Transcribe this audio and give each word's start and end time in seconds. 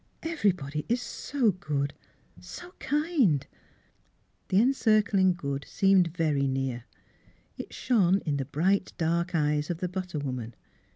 "Everybody 0.23 0.83
is 0.89 0.99
so 0.99 1.51
good— 1.51 1.93
so 2.41 2.71
kind!" 2.79 3.45
The 4.49 4.59
Encircling 4.59 5.35
Good 5.35 5.63
seemed 5.67 6.07
very 6.17 6.47
near. 6.47 6.85
It 7.55 7.71
shone 7.71 8.17
in 8.21 8.37
the 8.37 8.45
bright 8.45 8.93
dark 8.97 9.35
eyes 9.35 9.69
of 9.69 9.77
the 9.77 9.87
butter 9.87 10.17
woman. 10.17 10.55